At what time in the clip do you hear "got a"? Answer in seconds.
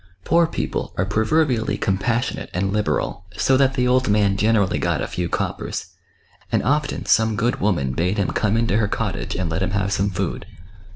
4.79-5.05